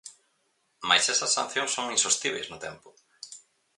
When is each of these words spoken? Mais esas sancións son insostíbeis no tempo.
Mais 0.87 1.05
esas 1.13 1.33
sancións 1.37 1.71
son 1.75 1.93
insostíbeis 1.97 2.47
no 2.49 2.61
tempo. 2.65 2.89